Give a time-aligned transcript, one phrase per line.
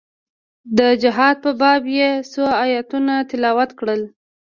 [0.77, 4.01] د جهاد په باب يې څو ايتونه تلاوت کړل.